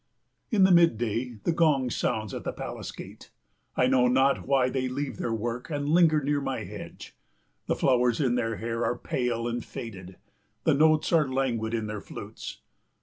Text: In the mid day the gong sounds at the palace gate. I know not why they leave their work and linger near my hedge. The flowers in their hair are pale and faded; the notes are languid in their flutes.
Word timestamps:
In 0.49 0.63
the 0.63 0.71
mid 0.71 0.97
day 0.97 1.35
the 1.43 1.51
gong 1.51 1.91
sounds 1.91 2.33
at 2.33 2.43
the 2.43 2.51
palace 2.51 2.91
gate. 2.91 3.29
I 3.77 3.85
know 3.85 4.07
not 4.07 4.47
why 4.47 4.67
they 4.67 4.87
leave 4.87 5.17
their 5.17 5.31
work 5.31 5.69
and 5.69 5.87
linger 5.87 6.23
near 6.23 6.41
my 6.41 6.63
hedge. 6.63 7.15
The 7.67 7.75
flowers 7.75 8.19
in 8.19 8.33
their 8.33 8.55
hair 8.55 8.83
are 8.83 8.97
pale 8.97 9.47
and 9.47 9.63
faded; 9.63 10.15
the 10.63 10.73
notes 10.73 11.13
are 11.13 11.31
languid 11.31 11.75
in 11.75 11.85
their 11.85 12.01
flutes. 12.01 12.61